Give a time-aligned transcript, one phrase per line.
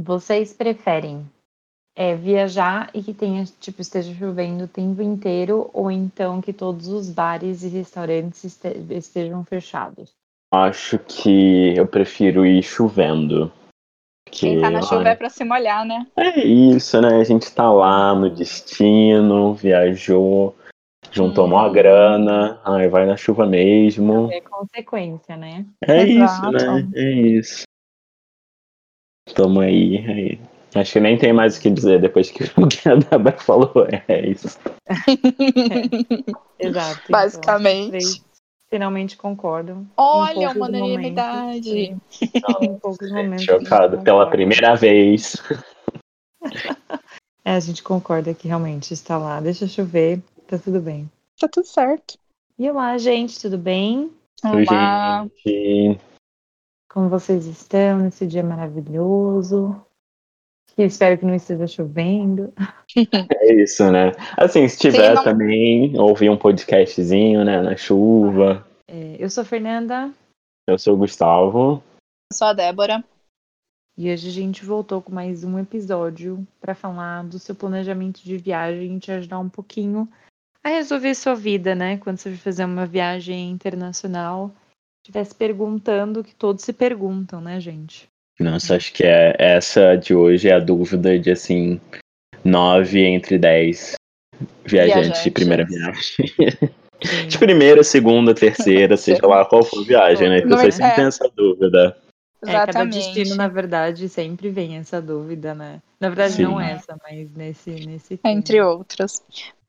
[0.00, 1.28] Vocês preferem
[1.96, 6.86] é, viajar e que tenha, tipo, esteja chovendo o tempo inteiro, ou então que todos
[6.86, 10.12] os bares e restaurantes este- estejam fechados?
[10.54, 13.52] Acho que eu prefiro ir chovendo.
[14.30, 16.06] Quem tá na ai, chuva é pra se molhar, né?
[16.16, 17.16] É isso, né?
[17.16, 20.54] A gente tá lá no destino, viajou,
[21.10, 21.48] juntou Hum.
[21.54, 24.30] uma grana, ai, vai na chuva mesmo.
[24.30, 25.66] É consequência, né?
[25.82, 26.52] É isso, Exato.
[26.52, 26.88] né?
[26.94, 27.62] É isso.
[29.34, 30.40] Tamo aí, aí.
[30.74, 33.86] Acho que nem tem mais o que dizer depois que o que a Débora falou.
[34.08, 34.58] É isso.
[36.58, 37.00] Exato.
[37.04, 37.90] então, Basicamente.
[37.90, 38.24] vocês
[38.68, 39.86] finalmente concordam.
[39.96, 41.96] Olha, uma unanimidade.
[42.60, 43.44] Em poucos momentos.
[43.44, 45.36] Chocado pela primeira vez.
[47.44, 49.40] É, a gente concorda que realmente está lá.
[49.40, 51.10] Deixa chover, tá tudo bem.
[51.40, 52.18] Tá tudo certo.
[52.58, 54.12] E olá, gente, tudo bem?
[54.44, 55.26] Olá.
[55.46, 55.98] Gente,
[56.98, 59.80] Como vocês estão nesse dia maravilhoso?
[60.76, 62.52] Espero que não esteja chovendo.
[63.30, 64.10] é isso, né?
[64.36, 67.62] Assim, se tiver Sim, não- também, ouvir um podcastzinho, né?
[67.62, 68.66] Na chuva.
[68.88, 70.12] É, eu sou a Fernanda
[70.66, 71.80] Eu sou o Gustavo.
[72.32, 73.04] Eu sou a Débora.
[73.96, 78.36] e hoje a gente voltou com mais um episódio para falar do seu planejamento de
[78.38, 80.08] viagem e te ajudar um pouquinho
[80.64, 81.96] a resolver sua vida, né?
[81.98, 84.50] Quando você for fazer uma viagem internacional,
[85.02, 88.08] estivesse perguntando o que todos se perguntam, né, gente?
[88.38, 91.80] Nossa, acho que é essa de hoje é a dúvida de assim,
[92.44, 93.94] nove entre dez
[94.64, 96.02] viajantes de primeira viagem.
[97.04, 97.28] Sim.
[97.28, 100.40] De primeira, segunda, terceira, seja lá qual for a viagem, né?
[100.40, 100.94] Não, Você sempre é.
[100.96, 101.96] tem essa dúvida.
[102.42, 102.94] É, cada Exatamente.
[102.94, 105.80] destino, na verdade, sempre vem essa dúvida, né?
[106.00, 106.42] Na verdade, Sim.
[106.42, 108.34] não essa, mas nesse, nesse tema.
[108.34, 109.22] Entre outras.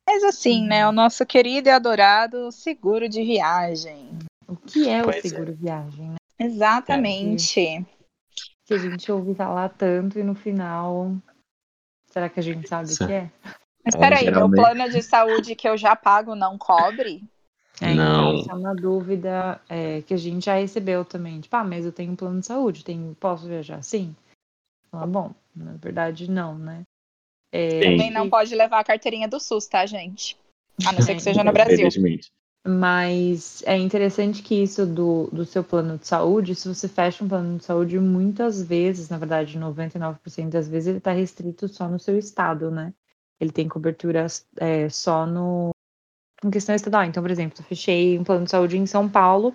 [0.08, 0.88] Mas assim, né?
[0.88, 4.10] O nosso querido e adorado seguro de viagem.
[4.50, 5.22] O que é Pois o é.
[5.30, 6.16] seguro viagem, né?
[6.40, 7.86] Exatamente.
[8.66, 11.16] Que a gente ouve falar tanto e no final.
[12.12, 13.08] Será que a gente sabe o Sim.
[13.08, 13.32] que é?
[13.86, 17.24] Mas peraí, meu geralmente- plano de saúde que eu já pago não cobre?
[17.82, 18.32] É, Não.
[18.34, 21.40] Então, essa é uma dúvida é, que a gente já recebeu também.
[21.40, 23.82] Tipo, ah, mas eu tenho um plano de saúde, tenho, posso viajar?
[23.84, 24.16] Sim.
[24.92, 26.84] Ah, bom, na verdade, não, né?
[27.52, 27.80] É.
[27.80, 30.36] Também não pode levar a carteirinha do SUS, tá, gente?
[30.86, 31.76] A não ser que seja no Brasil.
[31.88, 32.32] Infelizmente.
[32.68, 37.28] Mas é interessante que isso do, do seu plano de saúde, se você fecha um
[37.28, 42.00] plano de saúde, muitas vezes, na verdade, 99% das vezes, ele está restrito só no
[42.00, 42.94] seu estado, né?
[43.40, 44.28] Ele tem cobertura
[44.58, 45.72] é, só no
[46.44, 47.04] em questão estadual.
[47.04, 49.54] Então, por exemplo, eu fechei um plano de saúde em São Paulo,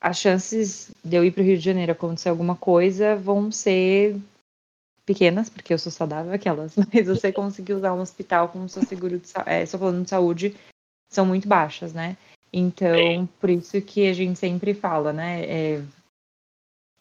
[0.00, 4.16] as chances de eu ir para o Rio de Janeiro acontecer alguma coisa vão ser
[5.04, 6.74] pequenas, porque eu sou saudável, aquelas.
[6.92, 10.54] Mas você conseguir usar um hospital com seu seguro de é, seu plano de saúde
[11.16, 12.16] são muito baixas, né?
[12.52, 15.44] Então, por isso que a gente sempre fala, né?
[15.44, 15.82] É,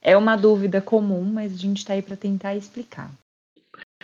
[0.02, 3.12] é uma dúvida comum, mas a gente tá aí para tentar explicar.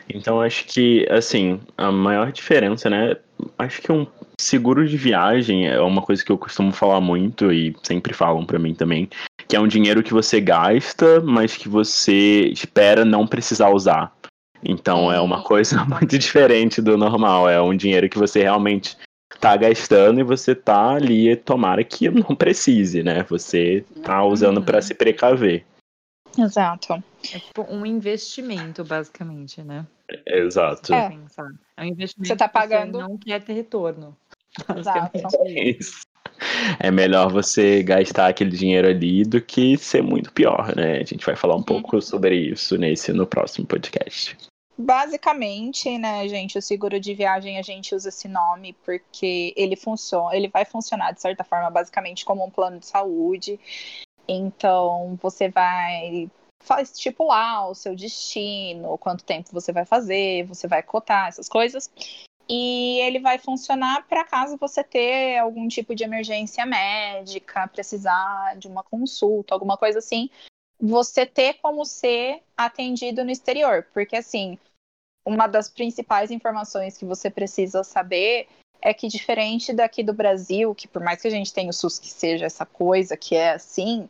[0.10, 3.16] Então acho que, assim, a maior diferença, né?
[3.58, 4.06] Acho que um
[4.40, 8.60] seguro de viagem é uma coisa que eu costumo falar muito e sempre falam pra
[8.60, 9.10] mim também,
[9.48, 14.14] que é um dinheiro que você gasta, mas que você espera não precisar usar.
[14.64, 17.50] Então é uma coisa muito diferente do normal.
[17.50, 18.98] É um dinheiro que você realmente
[19.42, 23.24] tá gastando e você tá ali, tomara que não precise, né?
[23.24, 24.82] Você tá usando pra Uhum.
[24.84, 25.66] se precaver.
[26.38, 27.04] Exato.
[27.34, 29.86] É tipo um investimento, basicamente, né?
[30.26, 30.88] Exato.
[30.88, 31.12] Se É.
[31.78, 34.16] É um investimento Você tá que pagando- não quer ter retorno.
[34.78, 35.18] Exato.
[35.46, 35.78] É.
[36.80, 41.00] É melhor você gastar aquele dinheiro ali do que ser muito pior, né?
[41.00, 44.36] A gente vai falar um pouco sobre isso nesse no próximo podcast.
[44.78, 50.36] Basicamente, né, gente, o seguro de viagem a gente usa esse nome porque ele funciona,
[50.36, 53.60] ele vai funcionar de certa forma basicamente como um plano de saúde.
[54.28, 56.30] Então, você vai
[56.82, 61.90] estipular o seu destino, quanto tempo você vai fazer, você vai cotar essas coisas.
[62.50, 68.68] E ele vai funcionar para caso você ter algum tipo de emergência médica, precisar de
[68.68, 70.30] uma consulta, alguma coisa assim,
[70.82, 73.86] você ter como ser atendido no exterior.
[73.94, 74.58] Porque assim,
[75.26, 78.48] uma das principais informações que você precisa saber
[78.82, 82.00] é que diferente daqui do Brasil, que por mais que a gente tenha o SUS
[82.00, 84.10] que seja essa coisa que é assim,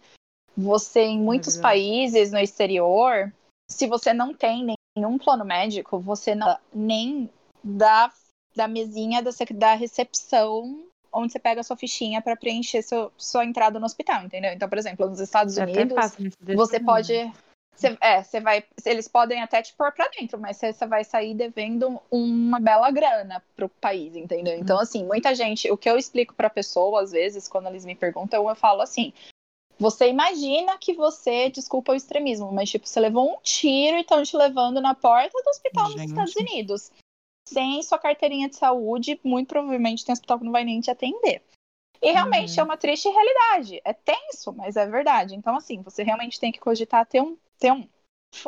[0.55, 1.73] você em muitos verdade.
[1.73, 3.33] países no exterior,
[3.69, 7.29] se você não tem nenhum plano médico, você não nem
[7.61, 8.13] da,
[8.55, 13.45] da mesinha da, da recepção onde você pega a sua fichinha para preencher seu, sua
[13.45, 14.51] entrada no hospital, entendeu?
[14.51, 17.31] Então, por exemplo, nos Estados É até Unidos, nesse você pode.
[17.75, 18.63] Você, é, você vai.
[18.85, 22.91] Eles podem até te pôr pra dentro, mas você, você vai sair devendo uma bela
[22.91, 24.57] grana pro país, entendeu?
[24.57, 25.71] Então, assim, muita gente.
[25.71, 29.13] O que eu explico pra pessoa, às vezes, quando eles me perguntam, eu falo assim:
[29.79, 34.21] Você imagina que você, desculpa o extremismo, mas tipo, você levou um tiro e estão
[34.21, 35.97] te levando na porta do hospital Gente.
[35.97, 36.91] nos Estados Unidos.
[37.47, 41.41] Sem sua carteirinha de saúde, muito provavelmente tem hospital que não vai nem te atender.
[42.01, 42.61] E realmente uhum.
[42.61, 43.81] é uma triste realidade.
[43.83, 45.35] É tenso, mas é verdade.
[45.35, 47.37] Então, assim, você realmente tem que cogitar ter um.
[47.59, 47.87] Ter um.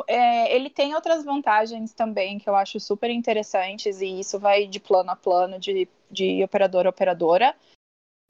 [0.08, 4.80] É, ele tem outras vantagens também que eu acho super interessantes, e isso vai de
[4.80, 7.54] plano a plano, de, de operadora a operadora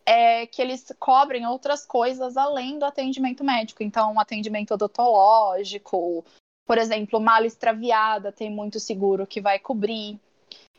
[0.07, 3.83] é que eles cobrem outras coisas além do atendimento médico.
[3.83, 6.25] Então, atendimento odontológico,
[6.67, 10.21] por exemplo, mala extraviada, tem muito seguro que vai cobrir.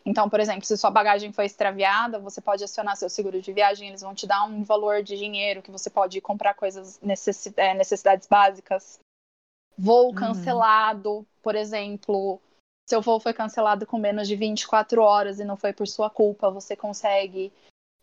[0.06, 3.88] Então, por exemplo, se sua bagagem foi extraviada, você pode acionar seu seguro de viagem,
[3.88, 7.00] eles vão te dar um valor de dinheiro que você pode comprar coisas,
[7.57, 9.00] é, necessidades básicas.
[9.75, 10.13] Voo uhum.
[10.13, 12.40] cancelado, por exemplo,
[12.88, 16.52] seu voo foi cancelado com menos de 24 horas e não foi por sua culpa,
[16.52, 17.52] você consegue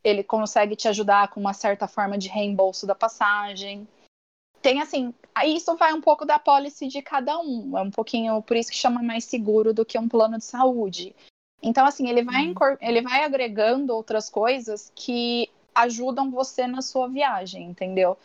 [0.04, 3.86] ele consegue te ajudar com uma certa forma de reembolso da passagem.
[4.60, 5.14] Tem assim,
[5.44, 8.76] isso vai um pouco da policy de cada um, é um pouquinho, por isso que
[8.76, 11.14] chama mais seguro do que um plano de saúde.
[11.62, 12.76] Então, assim, ele vai, uhum.
[12.80, 18.18] ele vai agregando outras coisas que ajudam você na sua viagem, entendeu?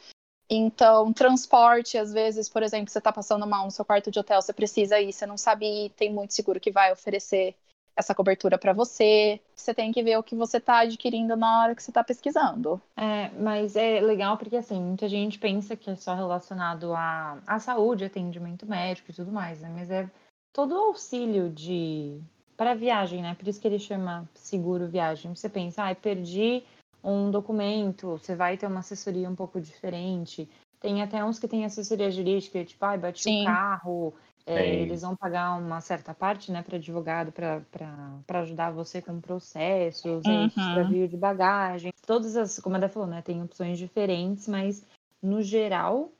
[0.50, 4.42] Então, transporte, às vezes, por exemplo, você está passando mal no seu quarto de hotel,
[4.42, 7.54] você precisa ir, você não sabe ir, tem muito seguro que vai oferecer
[7.98, 9.42] essa cobertura para você.
[9.56, 12.80] Você tem que ver o que você está adquirindo na hora que você está pesquisando.
[12.96, 17.60] É, mas é legal porque assim, muita gente pensa que é só relacionado à, à
[17.60, 19.70] saúde, atendimento médico e tudo mais, né?
[19.74, 20.10] Mas é
[20.54, 22.22] todo o auxílio de
[22.58, 23.36] para viagem, né?
[23.36, 25.34] Por isso que ele chama seguro viagem.
[25.34, 26.64] Você pensa, ah, perdi
[27.04, 30.50] um documento, você vai ter uma assessoria um pouco diferente.
[30.80, 33.44] Tem até uns que tem assessoria jurídica, tipo, ah, bati Sim.
[33.44, 34.14] o carro,
[34.48, 40.26] é, eles vão pagar uma certa parte, né, para advogado, para ajudar você com processos,
[40.26, 40.46] uhum.
[40.46, 41.92] extravio de bagagem.
[42.06, 44.86] Todas as, como a Dé falou, né, tem opções diferentes, mas
[45.22, 46.14] no geral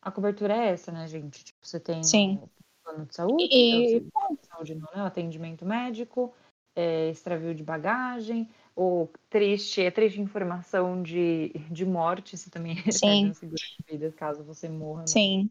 [0.00, 1.44] a cobertura é essa, né, gente?
[1.44, 2.40] Tipo, você tem Sim.
[2.42, 2.48] o
[2.82, 3.96] plano de saúde, e...
[3.96, 6.32] então, de saúde não, né, atendimento médico,
[6.74, 13.30] é, extravio de bagagem, ou triste, é triste informação de, de morte, você também recebe
[13.30, 15.02] um seguro de vida caso você morra.
[15.02, 15.06] Né?
[15.06, 15.50] Sim.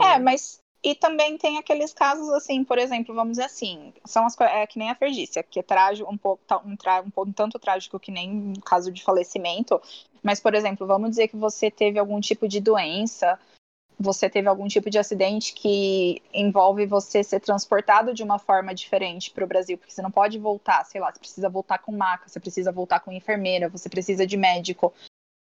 [0.00, 4.38] É, mas e também tem aqueles casos assim, por exemplo, vamos dizer assim, são as
[4.40, 7.58] é que nem a Ferdícia, que é trágico, um pouco um, tra, um pouco tanto
[7.58, 9.82] trágico que nem no caso de falecimento,
[10.22, 13.36] mas por exemplo, vamos dizer que você teve algum tipo de doença,
[13.98, 19.30] você teve algum tipo de acidente que envolve você ser transportado de uma forma diferente
[19.30, 22.28] para o Brasil, porque você não pode voltar, sei lá, você precisa voltar com maca,
[22.28, 24.92] você precisa voltar com enfermeira, você precisa de médico,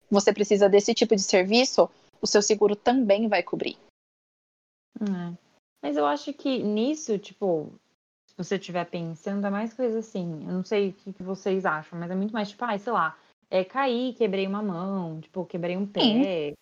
[0.08, 1.90] você precisa desse tipo de serviço,
[2.22, 3.76] o seu seguro também vai cobrir.
[5.00, 5.34] É.
[5.82, 7.72] Mas eu acho que nisso, tipo,
[8.26, 10.44] se você estiver pensando, é mais coisa assim.
[10.46, 12.92] Eu não sei o que, que vocês acham, mas é muito mais tipo, ah, sei
[12.92, 13.18] lá,
[13.50, 16.54] é, caí, quebrei uma mão, tipo, quebrei um pé.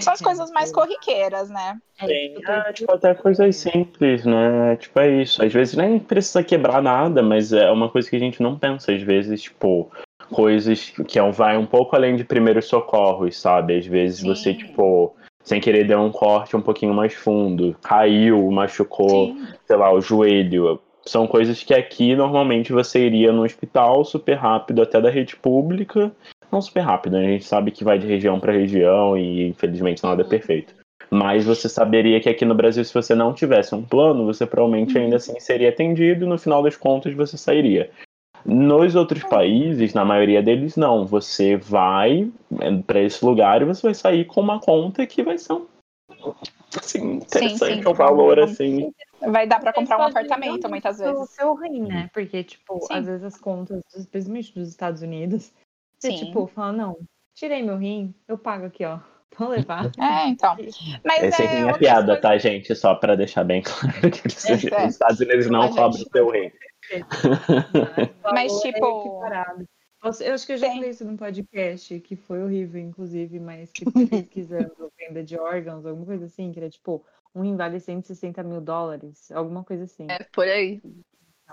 [0.00, 1.78] São as coisas mais corriqueiras, né?
[2.00, 4.76] É, Sim, é, tipo, até coisas simples, né?
[4.76, 5.44] Tipo, é isso.
[5.44, 8.92] Às vezes nem precisa quebrar nada, mas é uma coisa que a gente não pensa,
[8.92, 9.90] às vezes, tipo,
[10.30, 13.78] coisas que vai um pouco além de primeiros socorros, sabe?
[13.78, 14.26] Às vezes Sim.
[14.26, 19.46] você, tipo, sem querer deu um corte um pouquinho mais fundo, caiu, machucou, Sim.
[19.66, 20.80] sei lá, o joelho.
[21.06, 26.10] São coisas que aqui normalmente você iria no hospital super rápido até da rede pública.
[26.54, 27.26] Não super rápido, né?
[27.26, 30.72] a gente sabe que vai de região para região e infelizmente nada é perfeito.
[31.10, 34.96] Mas você saberia que aqui no Brasil, se você não tivesse um plano, você provavelmente
[34.96, 37.90] ainda assim seria atendido e no final das contas você sairia.
[38.46, 41.04] Nos outros países, na maioria deles, não.
[41.06, 42.30] Você vai
[42.60, 45.66] é, para esse lugar e você vai sair com uma conta que vai ser um
[46.78, 47.88] assim, interessante, sim, sim.
[47.88, 48.92] um valor assim.
[49.20, 51.18] Vai dar para comprar um apartamento muitas vezes.
[51.18, 52.08] O seu rim, né?
[52.12, 52.94] Porque, tipo, sim.
[52.94, 55.52] às vezes as contas, principalmente dos Estados Unidos,
[55.98, 56.26] você, sim.
[56.26, 56.98] tipo, fala, não,
[57.34, 58.98] tirei meu rim, eu pago aqui, ó.
[59.38, 59.90] Vou levar.
[59.98, 60.56] É, então.
[61.04, 62.22] Mas Esse é, é piada, coisas...
[62.22, 62.74] tá, gente?
[62.74, 66.52] Só para deixar bem claro que os é, Estados Unidos não cobram o seu rim.
[68.32, 69.22] Mas, tipo.
[70.20, 70.76] Eu acho que eu já Tem.
[70.76, 76.04] falei isso num podcast, que foi horrível, inclusive, mas que pesquisando venda de órgãos, alguma
[76.04, 77.02] coisa assim, que era tipo,
[77.34, 80.06] um rim vale 160 mil dólares, alguma coisa assim.
[80.10, 80.82] É, por aí.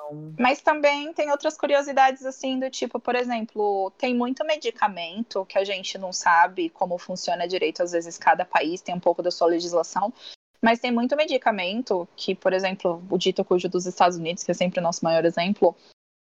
[0.02, 0.34] Então...
[0.40, 5.64] Mas também tem outras curiosidades, assim, do tipo, por exemplo, tem muito medicamento que a
[5.64, 9.48] gente não sabe como funciona direito, às vezes cada país tem um pouco da sua
[9.48, 10.14] legislação,
[10.62, 14.54] mas tem muito medicamento que, por exemplo, o dito cujo dos Estados Unidos, que é
[14.54, 15.76] sempre o nosso maior exemplo,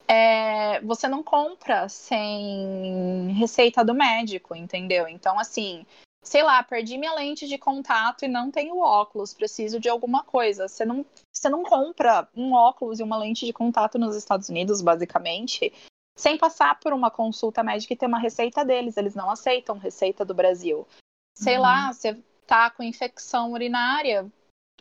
[0.08, 5.08] é, você não compra sem receita do médico, entendeu?
[5.08, 5.86] Então, assim,
[6.24, 10.68] sei lá, perdi minha lente de contato e não tenho óculos, preciso de alguma coisa.
[10.68, 14.82] Você não, você não compra um óculos e uma lente de contato nos Estados Unidos,
[14.82, 15.74] basicamente,
[16.16, 18.98] sem passar por uma consulta médica e ter uma receita deles.
[18.98, 20.88] Eles não aceitam receita do Brasil.
[21.36, 21.63] Sei uhum.
[21.63, 24.30] lá, você tá com infecção urinária,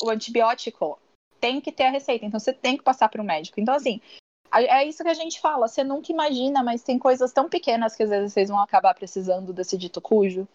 [0.02, 0.98] o antibiótico
[1.40, 3.60] tem que ter a receita, então você tem que passar para o médico.
[3.60, 4.00] Então, assim,
[4.52, 8.02] é isso que a gente fala, você nunca imagina, mas tem coisas tão pequenas que
[8.02, 10.46] às vezes vocês vão acabar precisando desse dito cujo.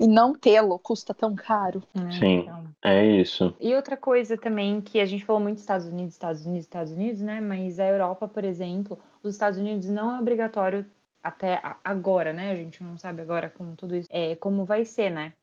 [0.00, 1.82] E não tê-lo custa tão caro.
[1.94, 2.64] É, Sim, então.
[2.82, 3.54] é isso.
[3.60, 7.20] E outra coisa também que a gente falou muito Estados Unidos, Estados Unidos, Estados Unidos,
[7.20, 7.38] né?
[7.38, 10.86] Mas a Europa, por exemplo, os Estados Unidos não é obrigatório
[11.22, 12.50] até agora, né?
[12.50, 15.34] A gente não sabe agora como tudo isso é como vai ser, né?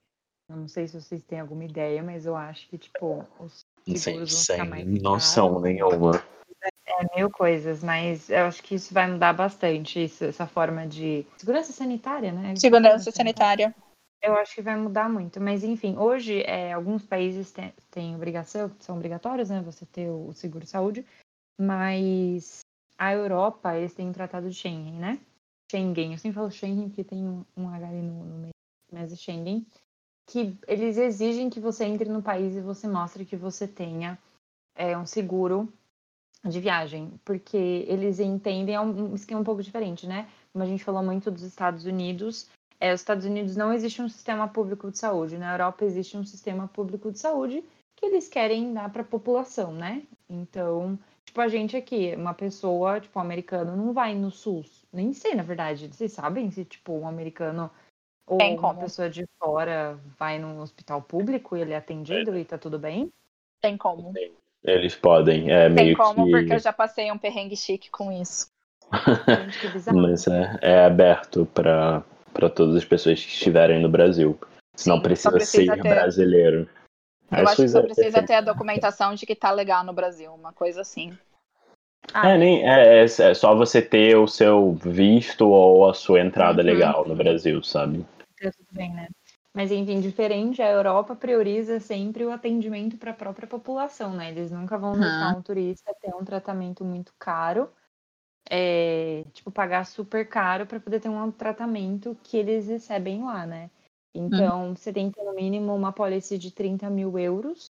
[0.50, 3.64] Eu não sei se vocês têm alguma ideia, mas eu acho que tipo os
[3.96, 5.62] seguros sem, vão ficar mais noção caros.
[5.62, 6.24] nenhuma.
[6.88, 11.28] É, mil coisas, mas eu acho que isso vai mudar bastante, isso, essa forma de
[11.38, 12.56] segurança sanitária, né?
[12.56, 13.76] Segurança sanitária.
[14.22, 17.54] Eu acho que vai mudar muito, mas enfim, hoje é, alguns países
[17.92, 19.62] têm, obrigação, são obrigatórios, né?
[19.62, 21.06] Você ter o seguro saúde,
[21.60, 22.60] mas
[22.98, 25.20] a Europa, eles têm o tratado de Schengen, né?
[25.72, 28.54] Schengen, eu sempre falo Schengen porque tem um, um H ali no, no meio,
[28.92, 29.66] mas é Schengen,
[30.26, 34.18] que eles exigem que você entre no país e você mostre que você tenha
[34.76, 35.72] é, um seguro
[36.44, 40.30] de viagem, porque eles entendem, é um esquema um pouco diferente, né?
[40.52, 44.10] Como a gente falou muito dos Estados Unidos, é, os Estados Unidos não existe um
[44.10, 47.64] sistema público de saúde, na Europa existe um sistema público de saúde
[47.96, 50.04] que eles querem dar para a população, né?
[50.30, 55.14] Então, tipo, a gente aqui, uma pessoa, tipo, um americano não vai no SUS, nem
[55.14, 57.72] sei, na verdade, vocês sabem se, tipo, um americano
[58.28, 58.82] ou Tem uma como.
[58.82, 62.40] pessoa de fora vai num hospital público e ele é atendido é.
[62.42, 63.12] e tá tudo bem?
[63.62, 64.14] Tem como.
[64.64, 66.32] Eles podem, é Tem meio como, que...
[66.32, 68.48] porque eu já passei um perrengue chique com isso.
[69.28, 70.02] Gente, que bizarro.
[70.02, 72.04] Mas é, é aberto para
[72.38, 74.40] para todas as pessoas que estiverem no Brasil.
[74.76, 75.90] Se não precisa, precisa ser ter...
[75.90, 76.70] brasileiro.
[77.32, 80.54] Eu acho que só precisa ter a documentação de que tá legal no Brasil, uma
[80.54, 81.18] coisa assim.
[82.14, 86.22] Ah, é, nem, é, é, é, só você ter o seu visto ou a sua
[86.22, 86.68] entrada uhum.
[86.68, 88.06] legal no Brasil, sabe?
[88.40, 89.08] Tá tudo bem, né?
[89.54, 94.30] Mas, enfim, diferente, a Europa prioriza sempre o atendimento para a própria população, né?
[94.30, 95.40] Eles nunca vão deixar uhum.
[95.40, 97.68] um turista ter um tratamento muito caro
[98.50, 103.70] é, tipo, pagar super caro para poder ter um tratamento que eles recebem lá, né?
[104.14, 104.76] Então, uhum.
[104.76, 107.70] você tem que ter no mínimo uma policy de 30 mil euros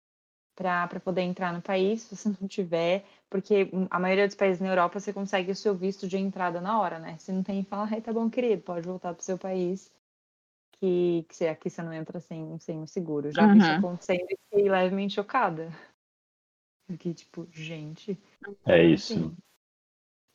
[0.54, 4.68] para poder entrar no país, se você não tiver, porque a maioria dos países na
[4.68, 7.16] Europa você consegue o seu visto de entrada na hora, né?
[7.18, 9.92] Se não tem, fala, ai, tá bom, querido, pode voltar pro seu país,
[10.72, 13.32] que, que você, aqui você não entra sem, sem o seguro.
[13.32, 13.52] Já uhum.
[13.52, 13.78] vi isso uhum.
[13.78, 15.70] acontecendo e fiquei levemente chocada.
[16.88, 18.16] Fiquei tipo, gente.
[18.64, 19.14] É isso.
[19.14, 19.36] Assim,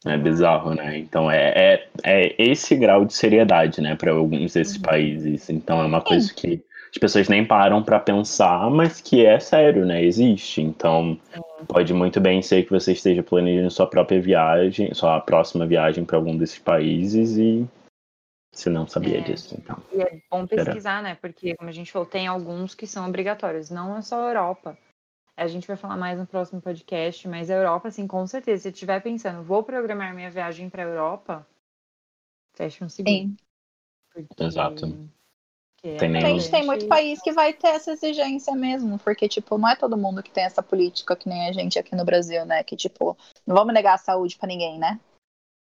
[0.05, 0.98] é bizarro, né?
[0.98, 4.81] Então é, é, é esse grau de seriedade, né, para alguns desses uhum.
[4.81, 5.50] países.
[5.50, 9.86] Então é uma coisa que as pessoas nem param para pensar, mas que é sério,
[9.86, 10.03] né?
[10.03, 10.62] Existe.
[10.62, 11.17] Então
[11.67, 16.17] pode muito bem ser que você esteja planejando sua própria viagem, sua próxima viagem para
[16.17, 17.65] algum desses países e
[18.51, 19.22] você não sabia é.
[19.22, 19.55] disso.
[19.58, 19.77] Então.
[19.93, 21.15] E é bom pesquisar, né?
[21.22, 23.70] Porque, como a gente falou, tem alguns que são obrigatórios.
[23.70, 24.77] Não é só a Europa.
[25.38, 28.63] A gente vai falar mais no próximo podcast, mas a Europa, assim, com certeza, se
[28.63, 31.47] você estiver pensando, vou programar minha viagem para a Europa,
[32.53, 33.11] fecha um segundo.
[33.11, 33.38] Sim.
[34.13, 34.43] Porque...
[34.43, 35.09] Exato.
[35.83, 36.21] É tem nem...
[36.21, 39.97] Gente, tem muito país que vai ter essa exigência mesmo, porque, tipo, não é todo
[39.97, 42.63] mundo que tem essa política que nem a gente aqui no Brasil, né?
[42.63, 45.00] Que, tipo, não vamos negar a saúde para ninguém, né?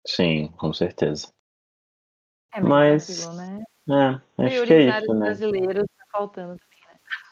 [0.05, 1.29] Sim, com certeza.
[2.53, 3.63] É Mas, né?
[3.89, 5.21] É, acho que é isso, né?
[5.21, 6.59] brasileiros tá faltando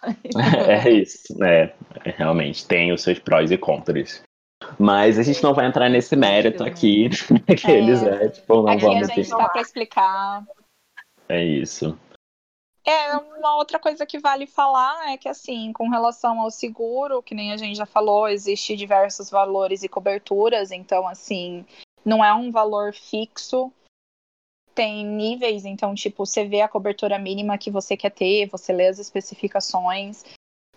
[0.69, 1.75] é isso, né?
[2.11, 4.23] Realmente tem os seus prós e contras.
[4.79, 7.09] Mas a gente não vai entrar nesse mérito aqui,
[7.59, 10.45] que é, eles é, tipo, não aqui vamos a gente tá para explicar.
[11.29, 11.99] É isso.
[12.85, 17.35] É, uma outra coisa que vale falar é que, assim, com relação ao seguro, que
[17.35, 21.67] nem a gente já falou, existe diversos valores e coberturas, então, assim,
[22.05, 23.73] não é um valor fixo
[24.77, 28.87] tem níveis, então, tipo, você vê a cobertura mínima que você quer ter, você lê
[28.87, 30.23] as especificações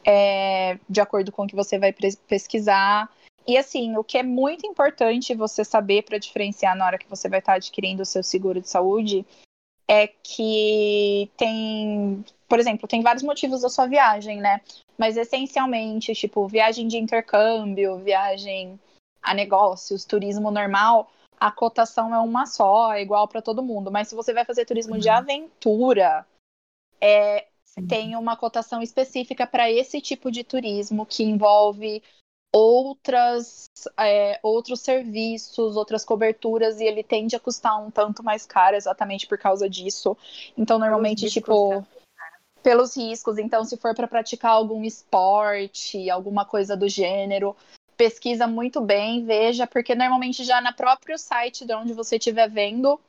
[0.06, 1.94] é, de acordo com o que você vai
[2.28, 3.10] pesquisar.
[3.48, 7.28] E assim, o que é muito importante você saber para diferenciar na hora que você
[7.28, 9.26] vai estar tá adquirindo o seu seguro de saúde
[9.88, 14.62] é que tem, por exemplo, tem vários motivos da sua viagem, né?
[14.96, 18.80] Mas essencialmente, tipo, viagem de intercâmbio, viagem
[19.22, 23.90] a negócios, turismo normal, a cotação é uma só, é igual para todo mundo.
[23.90, 25.00] Mas se você vai fazer turismo uhum.
[25.00, 26.26] de aventura,
[27.02, 27.48] é,
[27.88, 32.04] tem uma cotação específica para esse tipo de turismo que envolve
[32.52, 33.66] outras
[34.00, 39.28] é, outros serviços, outras coberturas e ele tende a custar um tanto mais caro exatamente
[39.28, 40.18] por causa disso.
[40.58, 41.86] Então normalmente tipo né?
[42.64, 43.38] pelos riscos.
[43.38, 47.56] Então se for para praticar algum esporte, alguma coisa do gênero,
[47.96, 53.00] pesquisa muito bem, veja, porque normalmente já no próprio site de onde você estiver vendo,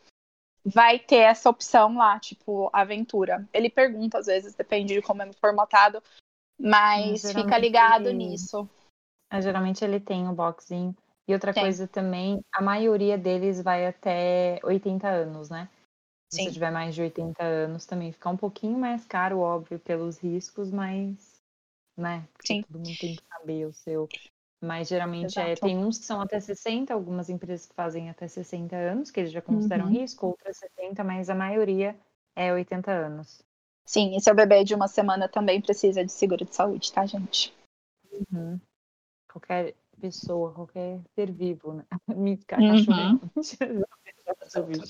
[0.65, 3.49] vai ter essa opção lá, tipo, aventura.
[3.53, 6.03] Ele pergunta, às vezes, depende de como é formatado,
[6.59, 8.69] mas fica ligado geralmente- nisso.
[9.31, 10.95] Ah, Geralmente ele tem o boxing.
[11.29, 11.63] E outra Tem.
[11.63, 15.69] coisa também, a maioria deles vai até 80 anos, né?
[16.33, 16.45] Se Sim.
[16.45, 20.71] você tiver mais de 80 anos, também fica um pouquinho mais caro, óbvio, pelos riscos,
[20.71, 21.41] mas,
[21.97, 22.27] né?
[22.45, 22.63] Sim.
[22.63, 24.09] todo mundo tem que saber o seu.
[24.61, 28.77] Mas geralmente é, tem uns que são até 60, algumas empresas que fazem até 60
[28.77, 29.93] anos, que eles já consideram Uhum.
[29.93, 31.97] risco, outras 70, mas a maioria
[32.37, 33.43] é 80 anos.
[33.87, 37.53] Sim, e seu bebê de uma semana também precisa de seguro de saúde, tá, gente?
[38.33, 38.61] Uhum.
[39.33, 41.85] Qualquer pessoa, qualquer ser vivo, né?
[42.17, 43.19] Me Uhum.
[43.19, 43.21] cachorro.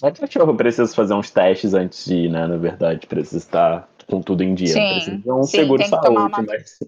[0.03, 2.47] O cachorro precisa fazer uns testes antes de ir, né?
[2.47, 4.75] Na verdade, precisa estar com tudo em dia.
[4.75, 6.79] Sim, precisa de um sim, seguro tomar saúde, uma- mas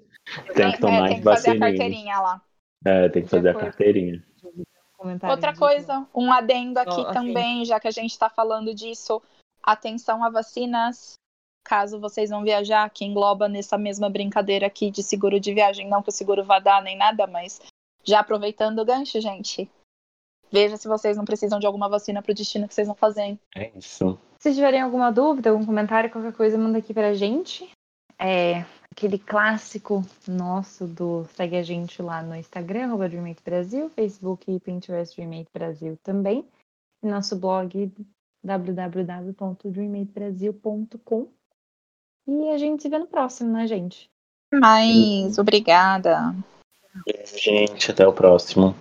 [0.54, 2.42] tem que tomar é, tem que fazer a carteirinha lá.
[2.84, 4.22] É, tem que fazer a carteirinha.
[5.28, 7.12] Outra coisa, um adendo aqui assim.
[7.12, 9.20] também, já que a gente está falando disso,
[9.62, 11.14] atenção a vacinas.
[11.64, 16.02] Caso vocês vão viajar, que engloba nessa mesma brincadeira aqui de seguro de viagem, não
[16.02, 17.60] que o seguro vá dar nem nada, mas
[18.02, 19.70] já aproveitando o gancho, gente.
[20.50, 23.22] Veja se vocês não precisam de alguma vacina para o destino que vocês vão fazer.
[23.22, 23.40] hein?
[23.54, 24.18] É isso.
[24.38, 27.70] Se tiverem alguma dúvida, algum comentário, qualquer coisa, manda aqui pra gente.
[28.22, 34.48] É aquele clássico nosso do segue a gente lá no Instagram, arroba Dreammate Brasil, Facebook
[34.48, 36.46] e Pinterest Dreammate Brasil também.
[37.02, 37.90] E nosso blog
[38.44, 41.26] www.dreammatebrasil.com.
[42.28, 44.08] E a gente se vê no próximo, né, gente?
[44.52, 46.34] Mas, obrigada.
[47.34, 48.76] Gente, até o próximo.